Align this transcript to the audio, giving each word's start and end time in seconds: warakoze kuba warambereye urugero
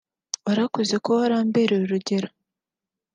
warakoze 0.45 0.95
kuba 1.03 1.17
warambereye 1.21 1.83
urugero 1.83 2.27